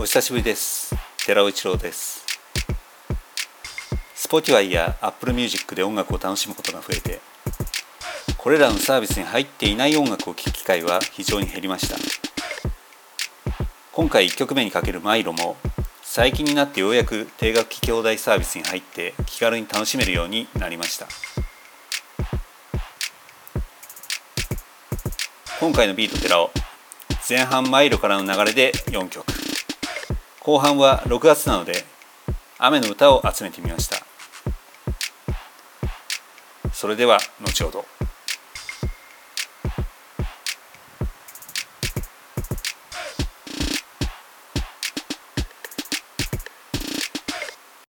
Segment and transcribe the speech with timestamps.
[0.00, 0.94] お久しぶりです。
[1.26, 2.24] 寺尾一郎です。
[4.14, 7.18] Spotify や Apple Music で音楽を楽しむことが増えて
[8.36, 11.96] これらのサービスに入っていない音楽を聴く機会は非常に減りました。
[13.90, 15.56] 今回1曲目にかける「マイロも
[16.02, 21.08] 最近になってようやく定額聴き放題サービスに入って気軽に楽しめるようになりました。
[25.58, 26.52] 今回のビート寺尾
[27.28, 29.37] 前半マイロからの流れで4曲。
[30.48, 31.84] 後半は6月なので
[32.56, 33.98] 雨の歌を集めてみました。
[36.72, 37.84] それでは後ほど。